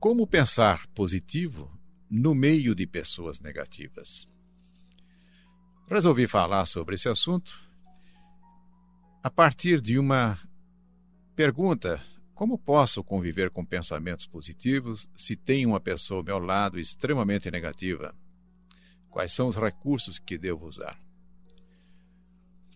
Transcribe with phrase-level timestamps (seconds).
[0.00, 1.70] Como pensar positivo
[2.10, 4.26] no meio de pessoas negativas?
[5.86, 7.52] Resolvi falar sobre esse assunto
[9.22, 10.40] a partir de uma
[11.36, 12.02] pergunta:
[12.34, 18.14] como posso conviver com pensamentos positivos se tenho uma pessoa ao meu lado extremamente negativa?
[19.10, 20.98] Quais são os recursos que devo usar?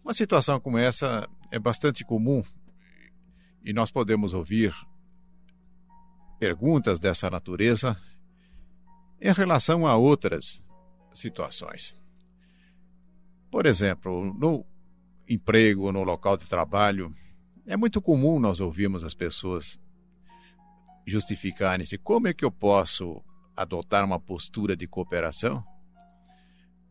[0.05, 2.45] Uma situação como essa é bastante comum
[3.65, 4.75] e nós podemos ouvir
[6.45, 7.97] perguntas dessa natureza
[9.19, 10.63] em relação a outras
[11.15, 11.97] situações.
[13.51, 14.67] Por exemplo, no
[15.27, 17.15] emprego, no local de trabalho,
[17.67, 19.81] é muito comum nós ouvirmos as pessoas
[21.07, 23.23] justificarem-se como é que eu posso
[23.57, 25.65] adotar uma postura de cooperação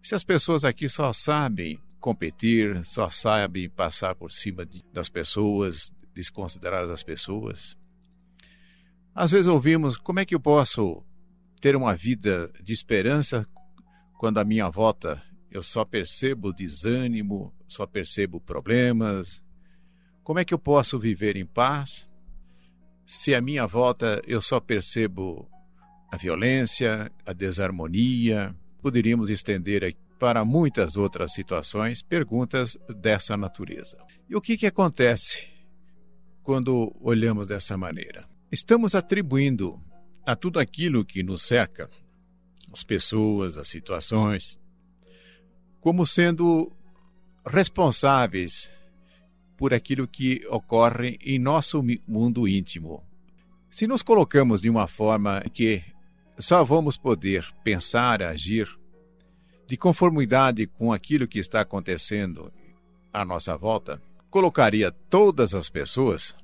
[0.01, 5.93] se as pessoas aqui só sabem competir, só sabem passar por cima de, das pessoas,
[6.13, 7.77] desconsiderar as pessoas.
[9.15, 11.03] Às vezes ouvimos como é que eu posso
[11.61, 13.47] ter uma vida de esperança
[14.17, 19.43] quando à minha volta eu só percebo desânimo, só percebo problemas.
[20.23, 22.09] Como é que eu posso viver em paz
[23.05, 25.47] se à minha volta eu só percebo
[26.11, 28.55] a violência, a desarmonia?
[28.81, 33.97] Poderíamos estender para muitas outras situações perguntas dessa natureza.
[34.27, 35.47] E o que, que acontece
[36.41, 38.32] quando olhamos dessa maneira?
[38.53, 39.81] Estamos atribuindo
[40.23, 41.89] a tudo aquilo que nos cerca,
[42.71, 44.59] as pessoas, as situações,
[45.81, 46.71] como sendo
[47.43, 48.69] responsáveis
[49.57, 53.03] por aquilo que ocorre em nosso mundo íntimo.
[53.71, 55.83] Se nos colocamos de uma forma que
[56.37, 58.69] só vamos poder pensar, agir
[59.65, 62.53] de conformidade com aquilo que está acontecendo
[63.11, 66.35] à nossa volta, colocaria todas as pessoas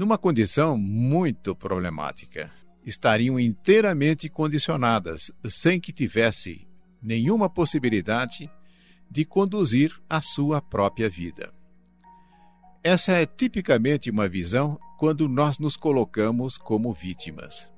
[0.00, 2.50] numa condição muito problemática.
[2.86, 6.66] Estariam inteiramente condicionadas, sem que tivesse
[7.02, 8.50] nenhuma possibilidade
[9.10, 11.52] de conduzir a sua própria vida.
[12.82, 17.70] Essa é tipicamente uma visão quando nós nos colocamos como vítimas,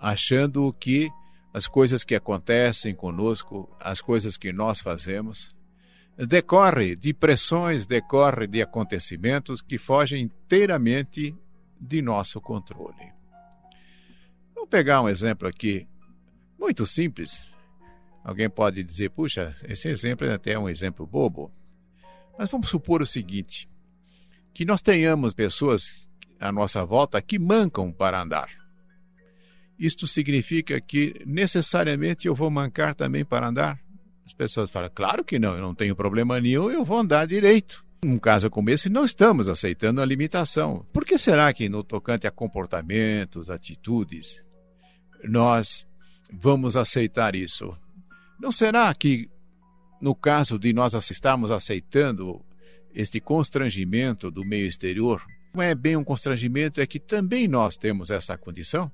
[0.00, 1.08] achando que
[1.54, 5.54] as coisas que acontecem conosco, as coisas que nós fazemos,
[6.18, 11.36] decorre de pressões, decorre de acontecimentos que fogem inteiramente
[11.80, 13.12] de nosso controle.
[14.54, 15.86] Vou pegar um exemplo aqui
[16.58, 17.46] muito simples.
[18.24, 21.52] Alguém pode dizer, puxa, esse exemplo é até um exemplo bobo.
[22.38, 23.68] Mas vamos supor o seguinte:
[24.52, 26.08] que nós tenhamos pessoas
[26.40, 28.48] à nossa volta que mancam para andar.
[29.78, 33.78] Isto significa que necessariamente eu vou mancar também para andar?
[34.24, 37.85] As pessoas falam, claro que não, eu não tenho problema nenhum, eu vou andar direito.
[38.04, 40.86] Num caso como esse, não estamos aceitando a limitação.
[40.92, 44.44] Por que será que, no tocante a comportamentos, atitudes,
[45.24, 45.86] nós
[46.30, 47.76] vamos aceitar isso?
[48.38, 49.30] Não será que,
[50.00, 52.44] no caso de nós estarmos aceitando
[52.94, 55.22] este constrangimento do meio exterior,
[55.54, 58.92] não é bem um constrangimento, é que também nós temos essa condição?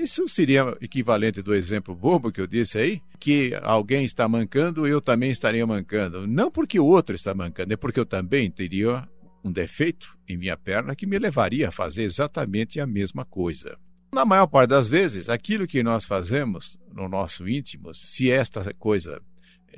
[0.00, 4.98] Isso seria equivalente do exemplo bobo que eu disse aí, que alguém está mancando, eu
[4.98, 6.26] também estaria mancando.
[6.26, 9.06] Não porque o outro está mancando, é porque eu também teria
[9.44, 13.76] um defeito em minha perna que me levaria a fazer exatamente a mesma coisa.
[14.10, 19.20] Na maior parte das vezes, aquilo que nós fazemos no nosso íntimo, se esta coisa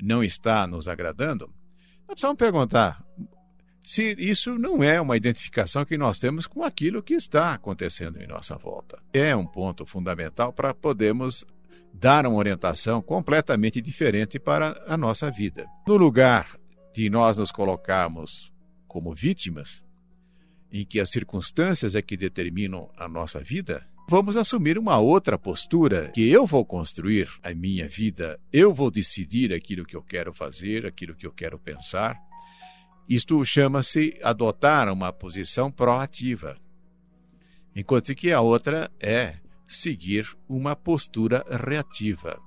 [0.01, 1.47] não está nos agradando,
[2.07, 3.03] nós precisamos perguntar:
[3.83, 8.25] se isso não é uma identificação que nós temos com aquilo que está acontecendo em
[8.25, 8.97] nossa volta.
[9.11, 11.45] É um ponto fundamental para podermos
[11.93, 15.67] dar uma orientação completamente diferente para a nossa vida.
[15.85, 16.57] No lugar
[16.95, 18.51] de nós nos colocarmos
[18.87, 19.83] como vítimas,
[20.71, 26.09] em que as circunstâncias é que determinam a nossa vida, vamos assumir uma outra postura
[26.09, 30.85] que eu vou construir a minha vida, eu vou decidir aquilo que eu quero fazer,
[30.85, 32.17] aquilo que eu quero pensar
[33.07, 36.57] isto chama-se adotar uma posição proativa,
[37.75, 39.35] enquanto que a outra é
[39.67, 42.39] seguir uma postura reativa.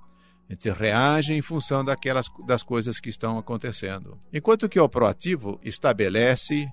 [0.48, 4.16] A gente reage em função daquelas das coisas que estão acontecendo.
[4.32, 6.68] Enquanto que o proativo estabelece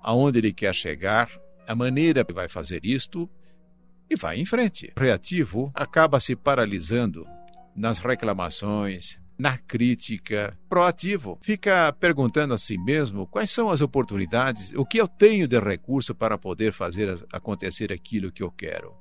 [0.00, 1.28] aonde ele quer chegar,
[1.66, 3.28] a maneira que vai fazer isto
[4.08, 4.92] e vai em frente.
[4.96, 7.26] O reativo acaba se paralisando
[7.74, 11.38] nas reclamações, na crítica, proativo.
[11.40, 16.14] Fica perguntando a si mesmo quais são as oportunidades, o que eu tenho de recurso
[16.14, 18.92] para poder fazer acontecer aquilo que eu quero.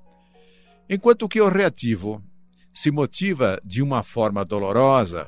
[0.87, 2.23] Enquanto que o reativo
[2.71, 5.27] se motiva de uma forma dolorosa,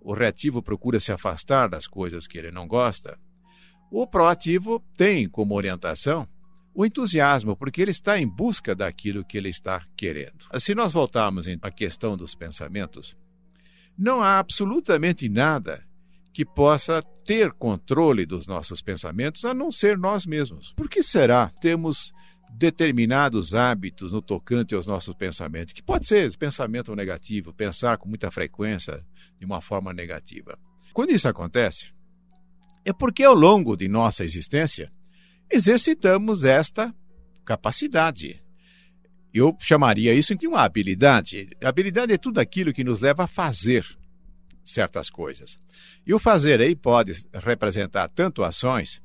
[0.00, 3.18] o reativo procura se afastar das coisas que ele não gosta.
[3.90, 6.28] O proativo tem como orientação
[6.72, 10.46] o entusiasmo, porque ele está em busca daquilo que ele está querendo.
[10.60, 13.16] Se nós voltarmos à questão dos pensamentos,
[13.98, 15.84] não há absolutamente nada
[16.32, 20.72] que possa ter controle dos nossos pensamentos a não ser nós mesmos.
[20.76, 22.12] Por que será temos
[22.52, 28.30] determinados hábitos no tocante aos nossos pensamentos, que pode ser pensamento negativo, pensar com muita
[28.30, 29.04] frequência
[29.38, 30.58] de uma forma negativa.
[30.92, 31.92] Quando isso acontece,
[32.84, 34.90] é porque ao longo de nossa existência
[35.50, 36.94] exercitamos esta
[37.44, 38.42] capacidade.
[39.38, 41.50] Eu chamaria isso de uma habilidade.
[41.62, 43.86] Habilidade é tudo aquilo que nos leva a fazer
[44.64, 45.60] certas coisas.
[46.06, 49.02] E o fazer aí pode representar tanto ações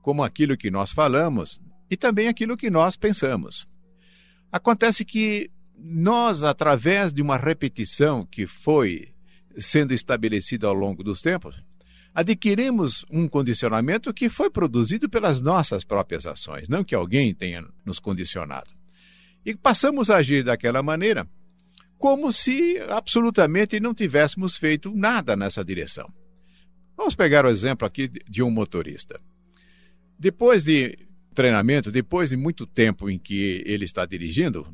[0.00, 1.60] como aquilo que nós falamos
[1.90, 3.68] e também aquilo que nós pensamos.
[4.50, 9.12] Acontece que nós, através de uma repetição que foi
[9.58, 11.62] sendo estabelecida ao longo dos tempos,
[12.14, 17.98] adquirimos um condicionamento que foi produzido pelas nossas próprias ações, não que alguém tenha nos
[17.98, 18.77] condicionado.
[19.44, 21.26] E passamos a agir daquela maneira,
[21.96, 26.12] como se absolutamente não tivéssemos feito nada nessa direção.
[26.96, 29.20] Vamos pegar o exemplo aqui de um motorista.
[30.18, 30.98] Depois de
[31.34, 34.66] treinamento, depois de muito tempo em que ele está dirigindo,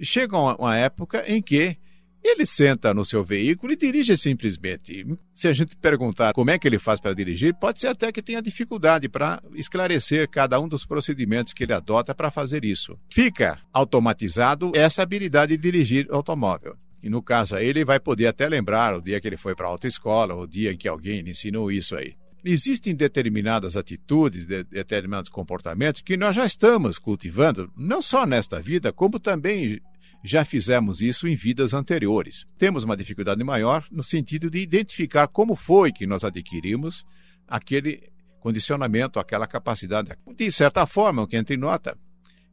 [0.00, 1.76] chega uma época em que
[2.22, 5.06] ele senta no seu veículo e dirige simplesmente.
[5.32, 8.22] Se a gente perguntar como é que ele faz para dirigir, pode ser até que
[8.22, 12.98] tenha dificuldade para esclarecer cada um dos procedimentos que ele adota para fazer isso.
[13.10, 16.76] Fica automatizado essa habilidade de dirigir automóvel.
[17.02, 19.66] E no caso aí, ele vai poder até lembrar o dia que ele foi para
[19.66, 22.14] a autoescola, o dia em que alguém lhe ensinou isso aí.
[22.44, 29.18] Existem determinadas atitudes, determinados comportamentos que nós já estamos cultivando, não só nesta vida, como
[29.18, 29.80] também
[30.22, 32.44] já fizemos isso em vidas anteriores.
[32.58, 37.04] Temos uma dificuldade maior no sentido de identificar como foi que nós adquirimos
[37.46, 38.10] aquele
[38.40, 40.10] condicionamento, aquela capacidade.
[40.36, 41.96] De certa forma, o que a gente nota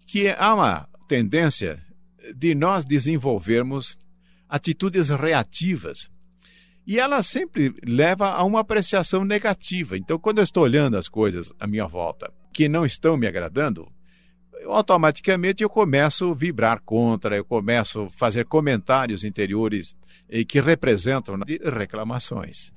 [0.05, 1.83] que há uma tendência
[2.35, 3.97] de nós desenvolvermos
[4.47, 6.09] atitudes reativas.
[6.87, 9.97] E ela sempre leva a uma apreciação negativa.
[9.97, 13.91] Então, quando eu estou olhando as coisas à minha volta que não estão me agradando,
[14.65, 19.95] automaticamente eu começo a vibrar contra, eu começo a fazer comentários interiores
[20.47, 21.37] que representam
[21.77, 22.71] reclamações.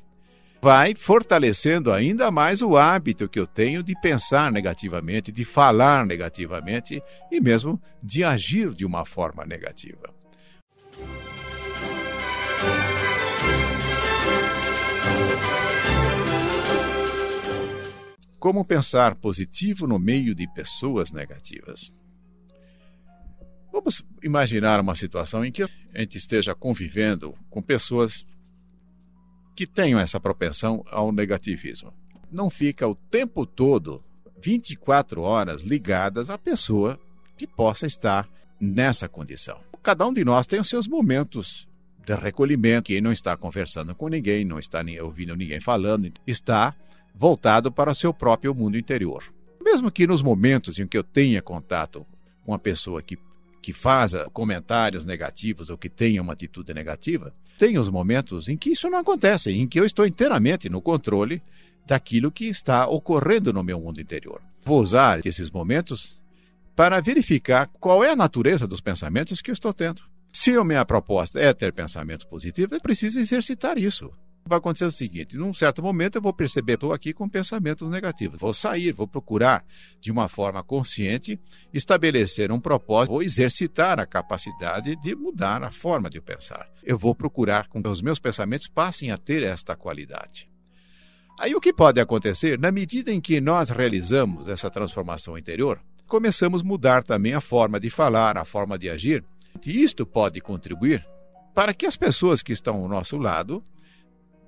[0.61, 7.01] Vai fortalecendo ainda mais o hábito que eu tenho de pensar negativamente, de falar negativamente
[7.31, 10.18] e mesmo de agir de uma forma negativa.
[18.39, 21.93] Como pensar positivo no meio de pessoas negativas?
[23.73, 28.25] Vamos imaginar uma situação em que a gente esteja convivendo com pessoas
[29.57, 31.93] que tenham essa propensão ao negativismo.
[32.31, 34.05] Não fica o tempo todo,
[34.41, 36.99] 24 horas, ligadas à pessoa
[37.37, 38.29] que possa estar
[38.61, 39.59] nessa condição.
[39.83, 41.67] Cada um de nós tem os seus momentos
[42.05, 46.75] de recolhimento, que não está conversando com ninguém, não está ouvindo ninguém falando, está
[47.19, 49.25] voltado para o seu próprio mundo interior.
[49.61, 52.07] Mesmo que nos momentos em que eu tenha contato
[52.45, 53.19] com uma pessoa que,
[53.61, 58.71] que faz comentários negativos ou que tenha uma atitude negativa, tem os momentos em que
[58.71, 61.43] isso não acontece, em que eu estou inteiramente no controle
[61.85, 64.41] daquilo que está ocorrendo no meu mundo interior.
[64.65, 66.17] Vou usar esses momentos
[66.77, 70.03] para verificar qual é a natureza dos pensamentos que eu estou tendo.
[70.33, 74.13] Se a minha proposta é ter pensamentos positivos, eu preciso exercitar isso
[74.49, 78.39] vai acontecer o seguinte: num certo momento eu vou perceber, estou aqui com pensamentos negativos.
[78.41, 79.65] Vou sair, vou procurar,
[80.01, 81.41] de uma forma consciente,
[81.73, 86.69] estabelecer um propósito, vou exercitar a capacidade de mudar a forma de pensar.
[86.83, 90.49] Eu vou procurar com que os meus pensamentos passem a ter esta qualidade.
[91.39, 92.59] Aí o que pode acontecer?
[92.59, 97.79] Na medida em que nós realizamos essa transformação interior, começamos a mudar também a forma
[97.79, 99.25] de falar, a forma de agir.
[99.65, 101.07] E isto pode contribuir
[101.55, 103.63] para que as pessoas que estão ao nosso lado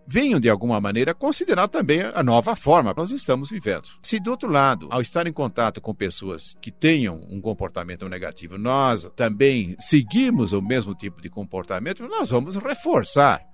[0.06, 3.88] venham, de alguma maneira, considerar também a nova forma que nós estamos vivendo.
[4.02, 8.58] Se, do outro lado, ao estar em contato com pessoas que tenham um comportamento negativo,
[8.58, 13.49] nós também seguimos o mesmo tipo de comportamento, nós vamos reforçar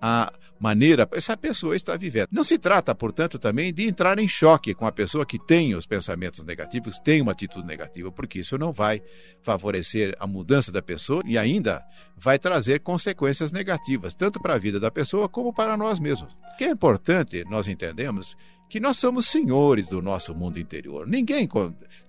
[0.00, 2.28] a maneira essa pessoa está vivendo.
[2.30, 5.86] Não se trata, portanto, também de entrar em choque com a pessoa que tem os
[5.86, 9.02] pensamentos negativos, tem uma atitude negativa, porque isso não vai
[9.40, 11.82] favorecer a mudança da pessoa e ainda
[12.16, 16.32] vai trazer consequências negativas, tanto para a vida da pessoa como para nós mesmos.
[16.32, 18.36] O que é importante nós entendemos
[18.68, 21.06] que nós somos senhores do nosso mundo interior.
[21.06, 21.48] Ninguém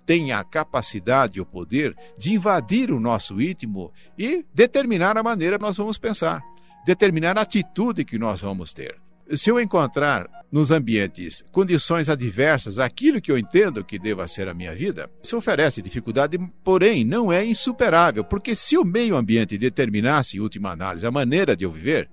[0.05, 5.63] tem a capacidade ou poder de invadir o nosso íntimo e determinar a maneira que
[5.63, 6.43] nós vamos pensar
[6.85, 8.95] determinar a atitude que nós vamos ter.
[9.33, 14.53] Se eu encontrar nos ambientes condições adversas aquilo que eu entendo que deva ser a
[14.53, 20.35] minha vida, isso oferece dificuldade, porém não é insuperável, porque se o meio ambiente determinasse,
[20.35, 22.09] em última análise, a maneira de eu viver,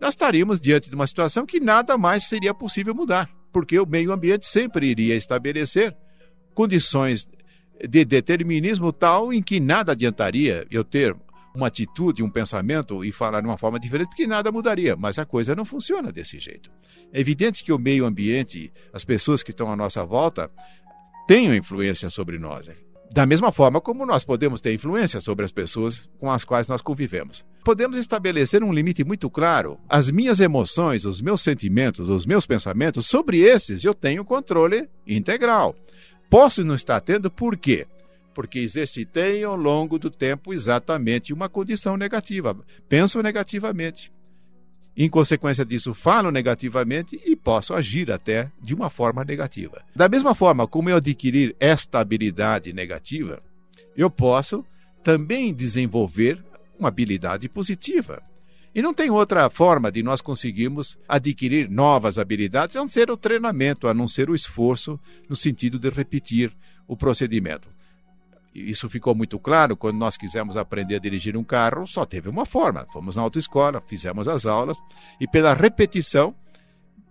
[0.00, 4.12] nós estaríamos diante de uma situação que nada mais seria possível mudar, porque o meio
[4.12, 5.96] ambiente sempre iria estabelecer
[6.54, 7.28] condições
[7.88, 11.14] de determinismo tal em que nada adiantaria eu ter
[11.54, 14.96] uma atitude, um pensamento e falar de uma forma diferente, porque nada mudaria.
[14.96, 16.70] Mas a coisa não funciona desse jeito.
[17.12, 20.50] É evidente que o meio ambiente, as pessoas que estão à nossa volta,
[21.26, 22.68] têm influência sobre nós.
[23.10, 26.82] Da mesma forma como nós podemos ter influência sobre as pessoas com as quais nós
[26.82, 27.44] convivemos.
[27.64, 29.78] Podemos estabelecer um limite muito claro.
[29.88, 35.74] As minhas emoções, os meus sentimentos, os meus pensamentos, sobre esses eu tenho controle integral.
[36.28, 37.86] Posso não estar tendo por quê?
[38.38, 42.56] Porque exercitei ao longo do tempo exatamente uma condição negativa.
[42.88, 44.12] Penso negativamente.
[44.96, 49.82] Em consequência disso, falo negativamente e posso agir até de uma forma negativa.
[49.92, 53.42] Da mesma forma como eu adquirir esta habilidade negativa,
[53.96, 54.64] eu posso
[55.02, 56.40] também desenvolver
[56.78, 58.22] uma habilidade positiva.
[58.72, 63.16] E não tem outra forma de nós conseguirmos adquirir novas habilidades a não ser o
[63.16, 64.96] treinamento, a não ser o esforço
[65.28, 66.52] no sentido de repetir
[66.86, 67.76] o procedimento.
[68.54, 72.44] Isso ficou muito claro quando nós quisemos aprender a dirigir um carro, só teve uma
[72.44, 72.86] forma.
[72.92, 74.78] Fomos na autoescola, fizemos as aulas
[75.20, 76.34] e pela repetição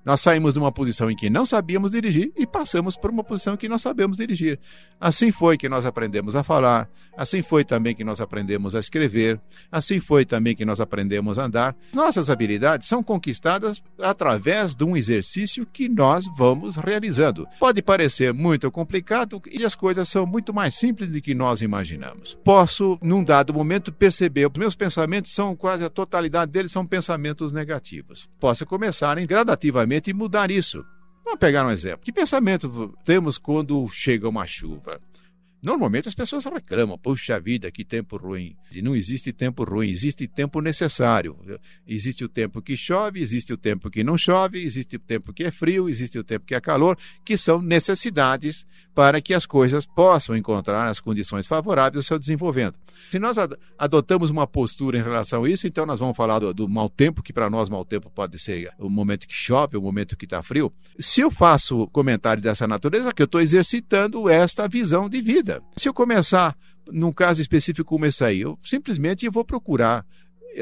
[0.08, 3.56] nós saímos de uma posição em que não sabíamos dirigir e passamos para uma posição
[3.56, 4.58] em que nós sabemos dirigir.
[5.02, 9.38] Assim foi que nós aprendemos a falar, assim foi também que nós aprendemos a escrever,
[9.70, 11.76] assim foi também que nós aprendemos a andar.
[11.94, 17.46] Nossas habilidades são conquistadas através de um exercício que nós vamos realizando.
[17.60, 22.38] Pode parecer muito complicado e as coisas são muito mais simples do que nós imaginamos.
[22.46, 27.52] Posso, num dado momento, perceber os meus pensamentos são quase a totalidade deles são pensamentos
[27.52, 28.30] negativos.
[28.40, 30.86] Posso começar em gradativamente e mudar isso.
[31.24, 32.06] Vamos pegar um exemplo.
[32.06, 35.02] Que pensamento temos quando chega uma chuva?
[35.62, 38.56] Normalmente as pessoas reclamam, puxa vida, que tempo ruim.
[38.72, 41.36] E não existe tempo ruim, existe tempo necessário.
[41.86, 45.44] Existe o tempo que chove, existe o tempo que não chove, existe o tempo que
[45.44, 49.86] é frio, existe o tempo que é calor, que são necessidades para que as coisas
[49.86, 52.80] possam encontrar as condições favoráveis ao seu desenvolvimento.
[53.12, 53.38] Se nós
[53.78, 57.24] adotamos uma postura em relação a isso, então nós vamos falar do, do mau tempo,
[57.24, 60.44] que para nós mau tempo pode ser o momento que chove, o momento que está
[60.44, 60.72] frio.
[61.00, 65.62] Se eu faço comentário dessa natureza, que eu estou exercitando esta visão de vida.
[65.76, 66.58] Se eu começar,
[66.92, 70.06] num caso específico como esse aí, eu simplesmente vou procurar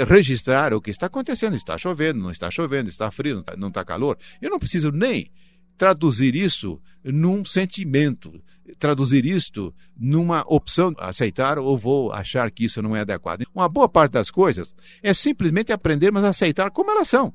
[0.04, 1.56] registrar o que está acontecendo.
[1.56, 4.18] Está chovendo, não está chovendo, está frio, não está, está calor.
[4.42, 5.32] Eu não preciso nem
[5.78, 8.42] traduzir isso num sentimento,
[8.80, 13.46] traduzir isto numa opção, aceitar ou vou achar que isso não é adequado.
[13.54, 17.34] Uma boa parte das coisas é simplesmente aprendermos a aceitar como elas são.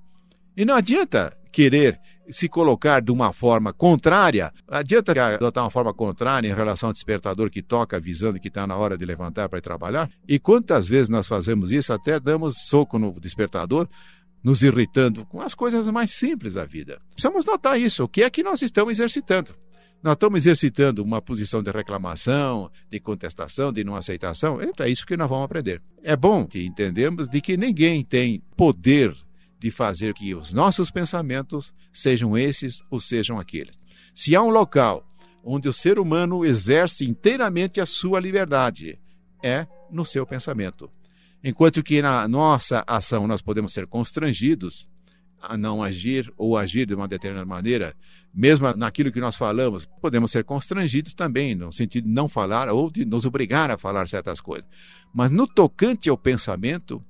[0.57, 1.99] E não adianta querer
[2.31, 7.51] se colocar de uma forma contrária, adianta adotar uma forma contrária em relação ao despertador
[7.51, 10.09] que toca avisando que está na hora de levantar para ir trabalhar?
[10.29, 13.89] E quantas vezes nós fazemos isso, até damos soco no despertador,
[14.43, 17.01] nos irritando com as coisas mais simples da vida.
[17.13, 18.05] Precisamos notar isso.
[18.05, 19.55] O que é que nós estamos exercitando?
[20.02, 24.59] Nós estamos exercitando uma posição de reclamação, de contestação, de não aceitação.
[24.78, 25.83] É isso que nós vamos aprender.
[26.02, 29.14] É bom que entendemos de que ninguém tem poder
[29.59, 33.78] de fazer que os nossos pensamentos sejam esses ou sejam aqueles.
[34.14, 35.07] Se há um local
[35.45, 38.99] onde o ser humano exerce inteiramente a sua liberdade,
[39.42, 40.90] é no seu pensamento.
[41.45, 44.90] Enquanto que na nossa ação nós podemos ser constrangidos
[45.41, 47.95] a não agir ou agir de uma determinada maneira,
[48.33, 52.91] mesmo naquilo que nós falamos, podemos ser constrangidos também, no sentido de não falar ou
[52.91, 54.69] de nos obrigar a falar certas coisas.
[55.13, 57.03] Mas no tocante ao pensamento,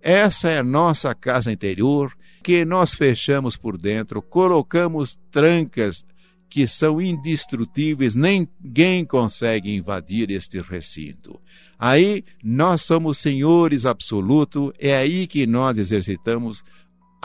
[0.00, 2.12] essa é a nossa casa interior,
[2.42, 6.04] que nós fechamos por dentro, colocamos trancas
[6.48, 11.40] que são indestrutíveis, ninguém consegue invadir este recinto.
[11.78, 16.62] Aí nós somos senhores absolutos, é aí que nós exercitamos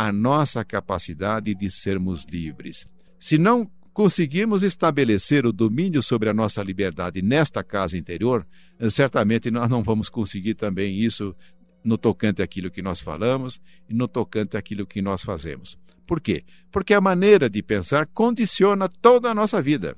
[0.08, 2.89] a nossa capacidade de sermos livres.
[3.20, 8.48] Se não conseguirmos estabelecer o domínio sobre a nossa liberdade nesta casa interior,
[8.89, 11.36] certamente nós não vamos conseguir também isso
[11.84, 15.77] no tocante àquilo que nós falamos e no tocante àquilo que nós fazemos.
[16.08, 16.43] Por quê?
[16.72, 19.96] Porque a maneira de pensar condiciona toda a nossa vida,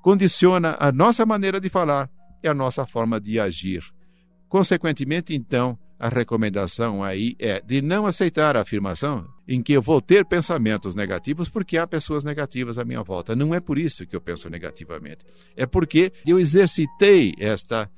[0.00, 2.10] condiciona a nossa maneira de falar
[2.42, 3.84] e a nossa forma de agir.
[4.48, 10.02] Consequentemente, então, a recomendação aí é de não aceitar a afirmação em que eu vou
[10.02, 13.34] ter pensamentos negativos porque há pessoas negativas à minha volta.
[13.34, 15.24] Não é por isso que eu penso negativamente.
[15.56, 17.90] É porque eu exercitei esta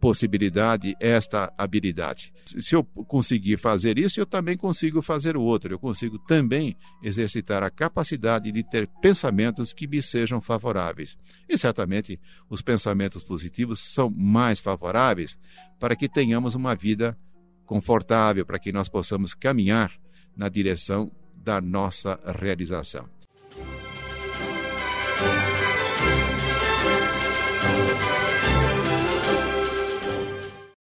[0.00, 2.32] possibilidade, esta habilidade.
[2.46, 5.74] Se eu conseguir fazer isso, eu também consigo fazer o outro.
[5.74, 11.18] Eu consigo também exercitar a capacidade de ter pensamentos que me sejam favoráveis.
[11.46, 15.38] E certamente os pensamentos positivos são mais favoráveis
[15.78, 17.14] para que tenhamos uma vida
[17.70, 19.92] confortável, para que nós possamos caminhar
[20.36, 23.08] na direção da nossa realização.